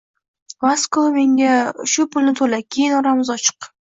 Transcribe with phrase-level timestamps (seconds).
[0.63, 1.51] Vasko, menga
[1.91, 3.71] shu pulni toʻla, keyin– oramiz ochiq…